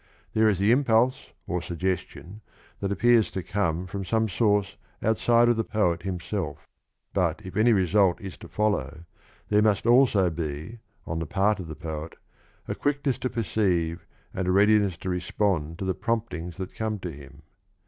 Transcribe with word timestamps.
There 0.33 0.49
is 0.49 0.57
the 0.57 0.71
impulse 0.71 1.27
or 1.45 1.61
suggestion 1.61 2.41
that 2.79 2.91
appears 2.91 3.29
to 3.29 3.43
come 3.43 3.85
from 3.85 4.03
some 4.03 4.27
source 4.27 4.75
outside 5.03 5.47
of 5.47 5.57
the 5.57 5.63
poet 5.63 6.01
himself, 6.01 6.67
but, 7.13 7.45
if 7.45 7.55
any 7.55 7.71
result 7.71 8.19
is 8.19 8.35
to 8.39 8.47
follow, 8.47 9.05
there 9.49 9.61
must 9.61 9.85
also 9.85 10.31
be, 10.31 10.79
on 11.05 11.19
the 11.19 11.27
part 11.27 11.59
of 11.59 11.67
the 11.67 11.75
poet, 11.75 12.15
a 12.67 12.73
quickness 12.73 13.19
to 13.19 13.29
perceive 13.29 14.03
and 14.33 14.47
a 14.47 14.51
readiness 14.51 14.97
to 14.97 15.09
respond 15.11 15.77
to 15.77 15.85
the 15.85 15.93
promptings 15.93 16.57
that 16.57 16.73
come 16.73 16.97
to 16.97 17.11
him. 17.11 17.43